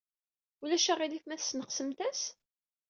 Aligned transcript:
Ulac 0.63 0.85
aɣilif 0.91 1.23
ma 1.25 1.35
tesneqsemt-as? 1.39 2.21